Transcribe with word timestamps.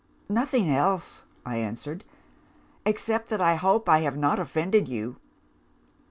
"'Nothing 0.27 0.67
else,' 0.67 1.25
I 1.45 1.57
answered 1.57 2.03
'except 2.87 3.29
that 3.29 3.39
I 3.39 3.53
hope 3.53 3.87
I 3.87 3.99
have 3.99 4.17
not 4.17 4.39
offended 4.39 4.87
you. 4.89 5.17